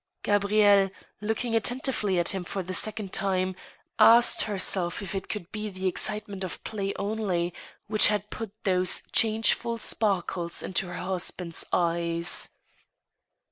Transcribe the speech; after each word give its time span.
Gabrielle, 0.23 0.89
looking 1.21 1.53
attentively 1.55 2.17
at 2.17 2.29
him 2.29 2.43
for 2.43 2.63
the 2.63 2.73
second 2.73 3.13
time, 3.13 3.55
asked 3.99 4.41
herself 4.41 4.99
if 5.03 5.13
it 5.13 5.29
could 5.29 5.51
be 5.51 5.69
the 5.69 5.85
excitement 5.85 6.43
of 6.43 6.63
play 6.63 6.91
only 6.95 7.53
which 7.85 8.07
had 8.07 8.31
put 8.31 8.51
those 8.63 9.03
changeful 9.11 9.77
sparkles 9.77 10.63
into 10.63 10.87
her 10.87 10.95
husband's 10.95 11.63
eyes. 11.71 12.49